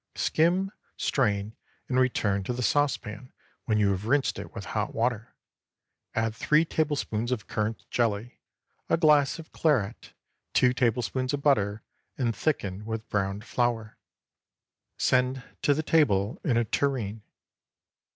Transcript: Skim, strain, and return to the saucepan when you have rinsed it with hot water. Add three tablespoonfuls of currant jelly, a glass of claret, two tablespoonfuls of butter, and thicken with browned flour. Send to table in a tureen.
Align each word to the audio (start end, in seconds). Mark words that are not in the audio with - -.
Skim, 0.15 0.71
strain, 0.97 1.55
and 1.87 1.99
return 1.99 2.43
to 2.45 2.53
the 2.53 2.63
saucepan 2.63 3.31
when 3.65 3.77
you 3.77 3.91
have 3.91 4.07
rinsed 4.07 4.39
it 4.39 4.51
with 4.55 4.65
hot 4.73 4.95
water. 4.95 5.35
Add 6.15 6.33
three 6.35 6.65
tablespoonfuls 6.65 7.31
of 7.31 7.45
currant 7.45 7.87
jelly, 7.91 8.39
a 8.89 8.97
glass 8.97 9.37
of 9.37 9.51
claret, 9.51 10.13
two 10.55 10.73
tablespoonfuls 10.73 11.35
of 11.35 11.43
butter, 11.43 11.83
and 12.17 12.35
thicken 12.35 12.83
with 12.83 13.07
browned 13.09 13.45
flour. 13.45 13.95
Send 14.97 15.43
to 15.61 15.83
table 15.83 16.41
in 16.43 16.57
a 16.57 16.63
tureen. 16.65 17.21